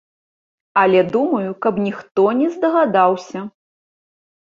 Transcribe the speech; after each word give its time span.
Але 0.83 1.03
думаю, 1.17 1.51
каб 1.67 1.75
ніхто 1.87 2.27
не 2.43 2.51
здагадаўся! 2.57 3.49